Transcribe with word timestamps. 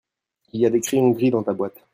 Il 0.53 0.59
y 0.61 0.65
a 0.65 0.71
des 0.71 0.79
crayons 0.81 1.11
gris 1.11 1.29
dans 1.29 1.43
ta 1.43 1.53
boîte? 1.53 1.77